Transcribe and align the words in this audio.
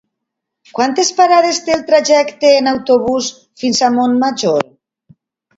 Quantes 0.77 1.11
parades 1.19 1.59
té 1.67 1.75
el 1.75 1.83
trajecte 1.91 2.53
en 2.63 2.71
autobús 2.73 3.29
fins 3.65 3.83
a 3.85 3.91
Montmajor? 3.99 4.69